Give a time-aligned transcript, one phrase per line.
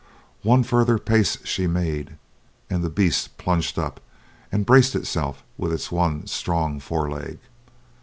[0.41, 2.15] One further pace she made
[2.71, 3.99] and the beast plunged up,
[4.51, 7.37] and braced itself with its one strong fore leg.